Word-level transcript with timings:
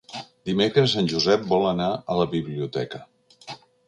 Dimecres 0.49 0.95
en 1.01 1.09
Josep 1.11 1.43
vol 1.51 1.67
anar 1.73 1.89
a 2.13 2.17
la 2.21 2.25
biblioteca. 2.31 3.03